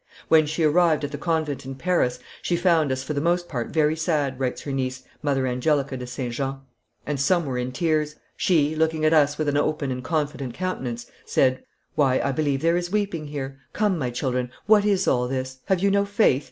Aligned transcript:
"When 0.29 0.47
she 0.47 0.63
arrived 0.63 1.03
at 1.03 1.11
the 1.11 1.19
convent 1.19 1.63
in 1.63 1.75
Paris, 1.75 2.17
she 2.41 2.55
found 2.57 2.91
us 2.91 3.03
for 3.03 3.13
the 3.13 3.21
most 3.21 3.47
part 3.47 3.67
very 3.69 3.95
sad," 3.95 4.39
writes 4.39 4.63
her 4.63 4.71
niece, 4.71 5.03
Mother 5.21 5.45
Angelica 5.45 5.95
de 5.95 6.07
St. 6.07 6.33
Jean, 6.33 6.61
"and 7.05 7.19
some 7.19 7.45
were 7.45 7.59
in 7.59 7.71
tears. 7.71 8.15
She, 8.35 8.75
looking 8.75 9.05
at 9.05 9.13
us 9.13 9.37
with 9.37 9.47
an 9.47 9.57
open 9.57 9.91
and 9.91 10.03
confident 10.03 10.55
countenance, 10.55 11.05
said, 11.23 11.63
'Why, 11.93 12.19
I 12.19 12.31
believe 12.31 12.61
there 12.63 12.77
is 12.77 12.91
weeping 12.91 13.27
here! 13.27 13.59
Come, 13.73 13.95
my 13.99 14.09
children, 14.09 14.49
what 14.65 14.85
is 14.85 15.07
all 15.07 15.27
this? 15.27 15.59
Have 15.67 15.81
you 15.83 15.91
no 15.91 16.03
faith? 16.05 16.39